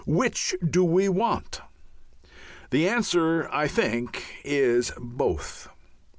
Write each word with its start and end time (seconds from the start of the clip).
Which 0.07 0.55
do 0.67 0.83
we 0.83 1.07
want?" 1.09 1.61
The 2.71 2.89
answer, 2.89 3.47
I 3.53 3.67
think, 3.67 4.33
is 4.43 4.91
"Both." 4.97 5.69